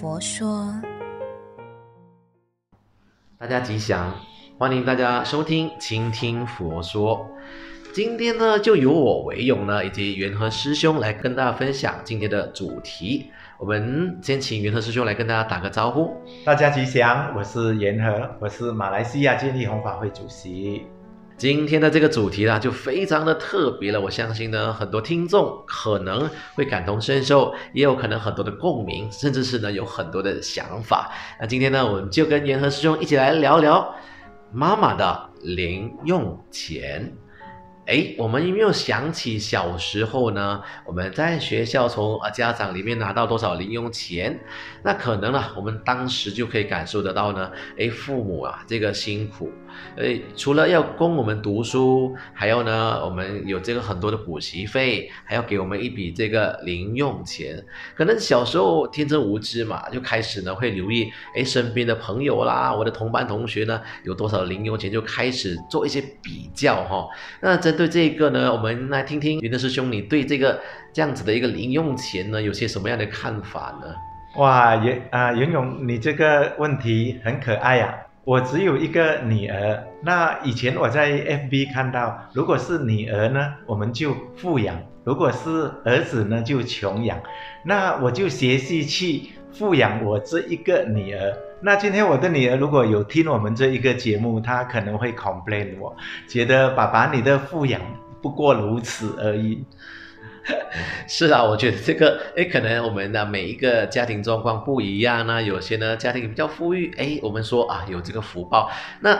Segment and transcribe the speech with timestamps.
[0.00, 0.72] 佛说。
[3.38, 4.10] 大家吉祥，
[4.58, 7.30] 欢迎大家收听倾听佛说。
[7.92, 13.30] 今天呢，就由我维勇呢，以及元和师兄来跟大家分享今天的主题。
[13.58, 16.16] 我们先请元和师兄来跟大家打个招呼。
[16.46, 20.86] 大家吉祥，我是元和，我是马来西亚建立弘法会主席。
[21.40, 23.98] 今天的这个主题呢，就非常的特别了。
[23.98, 31.10] 我相信呢，很多听众可能会感同身受，也有可能很多的共鸣，甚至是呢有很多的想法。
[31.40, 33.94] 那今天呢，我们就跟元和师兄一起来聊聊
[34.52, 37.10] 妈妈的零用钱。
[37.90, 40.62] 哎，我们有没有想起小时候呢？
[40.84, 44.38] 我们在学校从啊家长里面拿到多少零用钱？
[44.84, 47.50] 那可能呢，我们当时就可以感受得到呢。
[47.76, 49.50] 哎，父母啊，这个辛苦，
[49.96, 57.60] 哎，除了要供我们读书，还有呢，我们有这个很多的补习费，还要给我们一笔这个零用钱。
[57.96, 67.08] 可能小时候天真无知嘛，就开始呢会留意，哎，身边的朋友啦，我的同班同学呢有多少零用钱，就开始做一些比较哈。
[67.40, 70.60] 那针对这个呢，我们来听听元和师兄，你对这个
[70.92, 73.86] 这样子的一个零用钱呢，有些什么样的看法呢？
[74.36, 87.18] 哇，元啊，元勇，你这个问题很可爱呀、我只有一个女儿，那以前我在 FB 看到，如果是女儿呢，我们就富养；如果是儿子呢，就穷养。
[87.64, 91.36] 那我就学习去富养我这一个女儿。
[91.60, 95.94] 那今天我的女儿如果有听我们这一个节目，她可能会 complain 我，
[96.26, 97.80] 觉得爸爸你的富养
[98.22, 99.64] 不过如此而已。
[101.06, 105.42] 是啊，我觉得这个，哎，可能我们的每一个家庭状况不一样呢。
[105.42, 108.70] 有些呢家庭比较富裕，哎，我们说啊有这个福报。
[109.00, 109.18] 那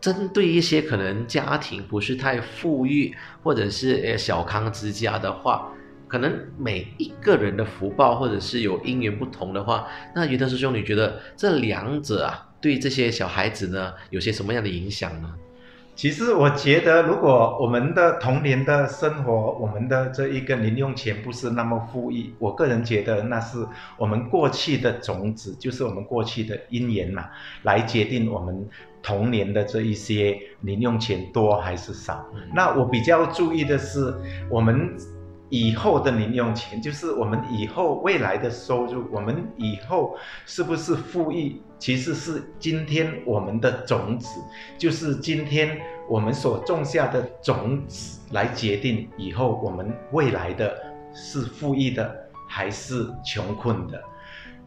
[0.00, 5.70] 针对一些可能家庭不是太富裕，或者是呃小康之家的话。
[6.08, 15.34] 可能每一个人的福报，或者是有因缘不同的话，那于德师兄，你觉得这两者啊，对这些小孩子呢，有些什么样的影响呢？
[15.94, 23.58] 其实我觉得，如果我们的童年的生活，我们的这一个零用钱不是那么富裕，我个人觉得那是
[23.96, 27.26] 我们过去的种子，就是我们过去的因缘嘛，
[27.64, 28.64] 来决定我们
[29.02, 32.24] 童年的这一些零用钱多还是少。
[32.32, 32.42] 嗯。
[32.54, 34.14] 那我比较注意的是，
[34.48, 34.96] 我们。
[35.50, 44.40] 以后的零用钱，就是我们以后未来的收入，我们以后是不是富裕，其实是今天我们的种子，
[44.76, 50.76] 就是今天我们所种下的种子来决定以后我们未来的
[51.14, 54.02] 是富裕的还是穷困的。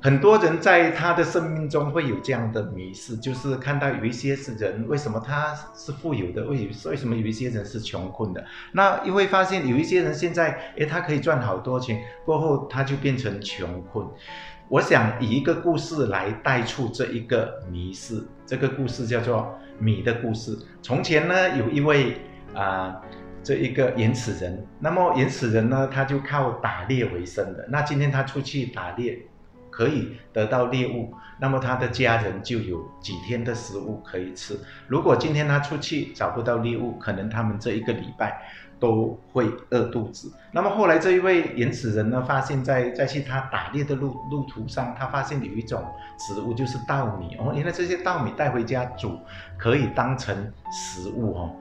[0.03, 8.44] 很多人在他的生命中会有这样的迷失，就是看到有一些是人，为什么他是富有的，为为什么有一些人是穷困的？
[8.72, 14.03] 那又会发现有一些人现在，诶，他可以赚好多钱，过后他就变成穷困。
[14.69, 20.57] 我想以一个故事来带出这一个迷失，这个故事叫做米的故事。
[20.81, 22.18] 从前呢，有一位
[22.56, 23.00] 啊、
[23.44, 27.68] 这一个原始人，那么原始人呢，他就靠打猎为生的。
[27.69, 29.28] 那今天他出去打猎。
[29.71, 34.59] 可以得到猎物，那么他的家人就有几天的食物可以吃。
[34.87, 38.45] 如果今天他出去找不到猎物，可能他们这一个礼拜
[38.79, 40.31] 都会饿肚子。
[40.51, 45.83] 那么后来这一位原始人呢，发现在在去他打猎的路路途上，他发现有一种
[46.19, 49.17] 植物就是稻米哦，原来这些稻米带回家煮
[49.57, 50.35] 可以当成
[50.71, 51.55] 食物哦。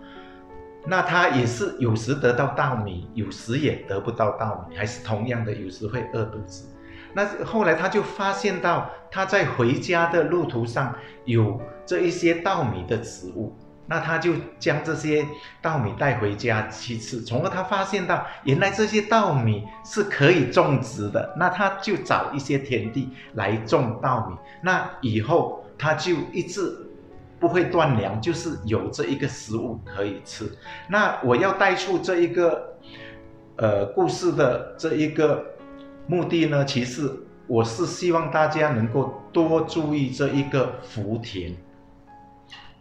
[0.87, 6.67] 那他也是有时得到稻米，有时也得不到稻米，还是同样的，有时会饿肚子。
[7.13, 10.95] 那后来他就发现到他在回家的路途上
[11.25, 13.53] 有这一些稻米的植物，
[13.87, 15.27] 那他就将这些
[15.61, 17.21] 稻米带回家去吃。
[17.21, 24.37] 从而他发现到原来这些稻米是可以种植的，那他就找一些田地来种稻米。
[24.63, 26.73] 那以后他就一直
[27.41, 30.49] 不会断粮，就是有这一个食物可以吃。
[30.89, 32.77] 那我要带出这一个
[33.57, 35.45] 呃故事的这一个。
[36.11, 37.09] 目的呢，其实
[37.47, 41.55] 我是希望大家能够多注意这一个福田。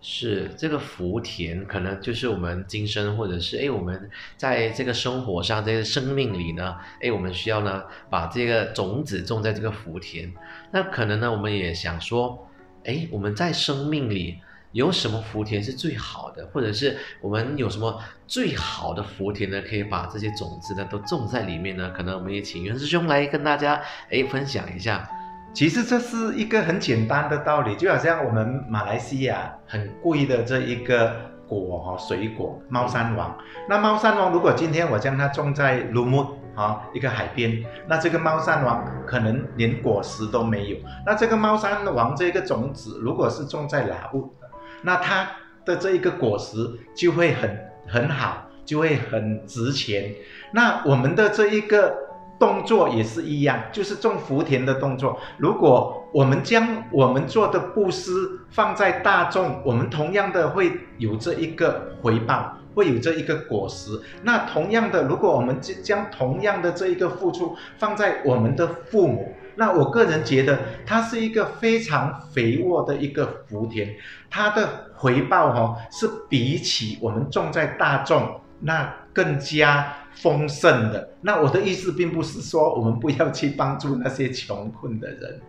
[0.01, 10.33] 是这个福田，可能就是我们今生，或者是哎，我们在这个生活上，这个生命里呢，哎，我们需要呢，把这个种子种在这个福田。
[10.71, 12.47] 那可能呢，我们也想说，
[12.85, 14.39] 哎，我们在生命里。
[14.71, 19.61] 有什么福田是最好的，或者是我们有什么最好的福田呢？
[19.67, 21.89] 可以把这些种子呢都种在里面呢？
[21.89, 23.81] 可能我们也请袁师兄来跟大家
[24.11, 25.09] 哎分享一下。
[25.51, 31.15] 其实这是一个很简单的道理，就好像我们马来西亚很贵的这一个
[31.47, 33.35] 果哈水果猫山王。
[33.67, 40.77] 那猫山王如果今天我将它种在鲁木啊，一个海边，那这个猫山王可能连果实都没有。
[41.03, 44.31] 那这个猫山王这个种子，如果是种在哪物，
[44.81, 45.29] 那它
[45.65, 46.57] 的这一个果实
[46.95, 50.13] 就会很很好，就会很值钱。
[50.53, 51.95] 那我们的这一个
[52.39, 55.19] 动作也是一样，就是种福田的动作。
[55.37, 58.11] 如果我们将我们做的布施
[58.49, 62.55] 放在大众，我们同样的会有这一个回报。
[62.79, 63.91] 会有这一个果实。
[64.23, 73.93] 那同样的，如果我们将同样的这一个付出放在我们的父母，那我个人觉得它是一个非常肥沃的一个福田，
[74.29, 81.09] 它的回报哦是比起我们种在大众那更加丰盛的。
[81.19, 85.41] 那我的意思并不是说我们不要去帮助那些穷困的人。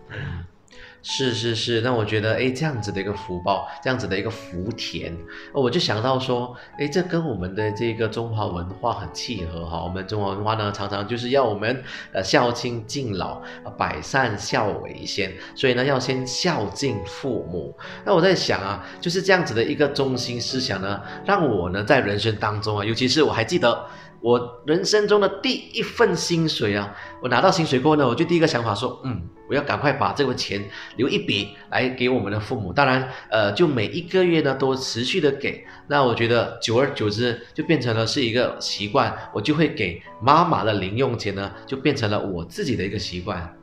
[1.03, 5.17] 是是是，那我觉得，哎，这样子的一个福报，这样子的一个福田，
[5.55, 9.83] 我就想到说，哎，这跟我们的这个中华文化很契合哈。
[9.83, 11.83] 我们中华文化呢，常常就是要我们
[12.13, 13.41] 呃孝亲敬老，
[13.79, 17.75] 百善孝为先，所以呢，要先孝敬父母。
[18.05, 23.87] 那我在想啊，就是这样子的一个中心思想呢，让我呢在人生当中啊，尤其是我还记得。
[24.23, 30.63] 我人生中的第一份薪水啊，我拿到薪水过后呢，我就第一个想法说，嗯，我要赶快把这个钱
[30.97, 32.73] 留一笔来给我们的父母。
[32.73, 35.65] 当然，呃，就每一个月呢都持续的给。
[35.89, 43.57] 那我觉得久而久之就变成了是一个习惯，我就会给妈妈的零用钱呢，就变成了我自己的一个习惯。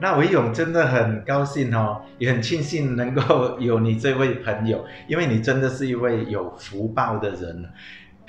[0.00, 7.64] 那维勇真的很高兴哦，也很庆幸能够有你这位朋友，因为你真的是一位有福报的人。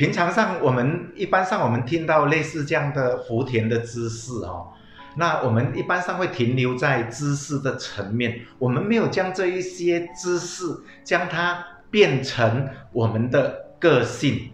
[0.04, 4.68] 平常上，我们一般上我们听到类似这样的福田的知识哦，
[5.16, 10.66] 那我们一般上会停留在知识的层面，我们没有将这一些知识
[11.06, 14.52] 将它变成我们的个性。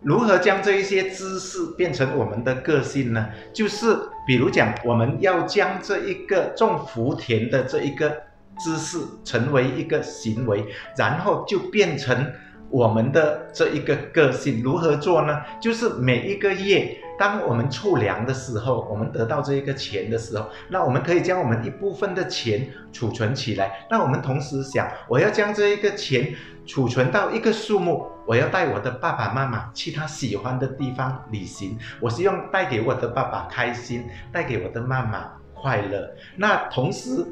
[0.00, 3.28] 如何将这一些知识变成我们的个性呢？
[3.52, 3.96] 就是
[4.26, 8.10] 比如讲，我们要将这一个种福田的这一个
[8.58, 10.64] 知识成为一个行为，
[10.96, 12.32] 然后就变成。
[12.72, 15.42] 我们的这一个个性如何做呢？
[15.60, 23.86] 就是每一个月，当我们储粮的时候，我们得到这一个钱的时候，那我们可以将我们一部分的钱储存起来。
[23.90, 26.34] 那我们同时想，我要将这一个钱
[26.64, 31.78] 储存到一个数目，我要带我的爸爸妈妈去他喜欢的地方旅行。
[32.00, 36.10] 我希望带给我的爸爸开心，带给我的妈妈快乐。
[36.36, 37.26] 那同时，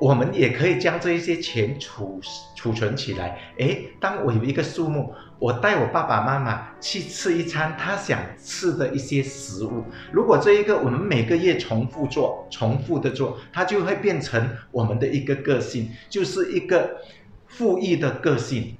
[0.00, 2.20] 我们也可以将这一些钱储
[2.54, 3.38] 储存起来。
[3.58, 9.84] 诶，当我有一个数目，我带我爸爸妈妈去吃一餐他想吃的一些食物。
[10.12, 16.98] 如果这一个我们每个月重复做，重复的做，它就会变成我们的一个个性，就是一个
[17.46, 18.76] 富裕的个性。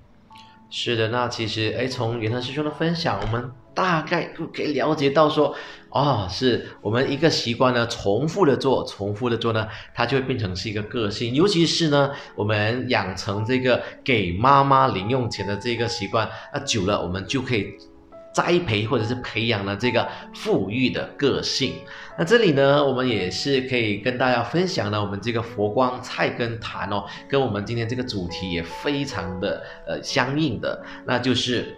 [0.71, 5.55] 是的，那其实哎，从元和师兄的分享，我们大概就可以了解到说。
[5.93, 11.35] 哦，是我们一个习惯呢，重复的做，重复的做呢，它就会变成是一个个性。
[11.35, 17.75] 尤其是呢，我们养成这个给妈妈零用钱的这个习惯，那久了，我们就可以
[18.33, 21.75] 栽培或者是培养了这个富裕的个性。
[22.19, 31.77] 那这里呢，我们也是可以跟大家分享呢，我们这个佛光菜根谭哦，跟我们今天这个主题也非常的呃相应的，那就是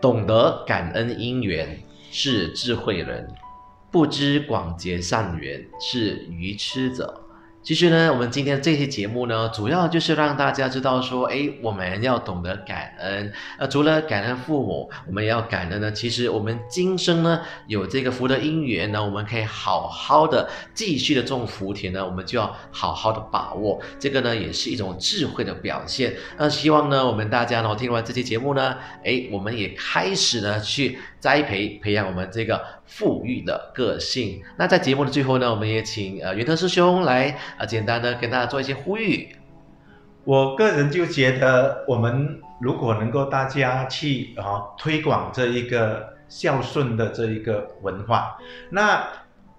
[0.00, 1.80] 懂得感恩因缘。
[2.16, 3.28] 是智慧人，
[3.90, 7.23] 不知广结善缘，是愚痴者。
[7.64, 13.32] 其实呢，我们今天这期节目呢，主要就是让大家知道说，哎，我们要懂得感恩。
[13.58, 15.90] 呃，除了感恩父母，我们也要感恩呢。
[15.90, 23.80] 其实我们今生呢，有这个福德因缘呢，我们可以好好的继续的种福田呢，我们就要好好的把握。
[23.98, 26.14] 这个呢，也是一种智慧的表现。
[26.36, 34.42] 那希望呢，我们大家呢，听完这期节目呢，哎，我们也开始呢，去栽培培养我们这个富裕的个性。
[34.56, 37.36] 那在节目的最后呢，我们也请呃元特师兄来。
[37.58, 39.28] 啊，简单的跟大家做一些呼吁。
[40.24, 48.38] 我个人就觉得，我们如果能够大家去啊推广这一个孝顺的这一个文化，
[48.70, 49.06] 那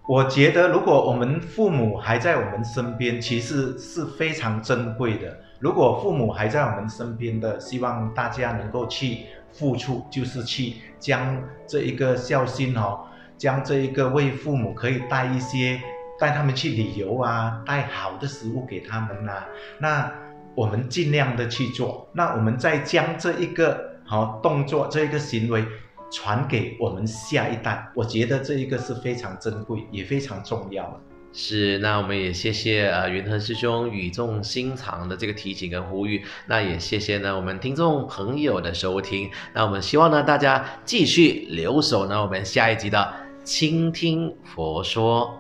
[0.08, 5.38] 我觉得，如果我们父母还在我们身边，其实是非常珍贵的。
[5.60, 13.00] 如果父母还在我们身边的，希望大家能够去付出，就是去将这一个孝心哦，
[13.38, 15.82] 将这一个为父母可以带一些。
[16.18, 19.48] 带他们去旅游啊，带好的食物给他们呐、啊。
[19.80, 20.10] 那
[20.56, 22.08] 我们尽量的去做。
[22.14, 25.66] 那我们再将这一个好动作，这一个行为
[26.10, 27.86] 传给我们下一代。
[27.94, 31.02] 我觉得这一个是非常珍贵，也非常重要。
[31.34, 36.24] 是，那我们也谢谢呃云和师兄语重心长的这个提醒跟呼吁。
[36.48, 39.30] 那也谢谢呢我们听众朋友的收听。
[39.54, 43.25] 那我们希望呢大家继续留守呢我们下一集的。
[43.46, 45.40] 倾听佛说。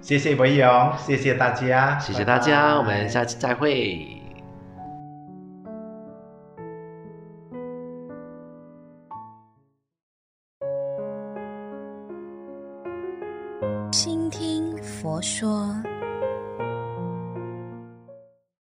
[0.00, 4.25] 谢谢维勇，谢谢大家，谢谢大家，拜拜，我们下次再会。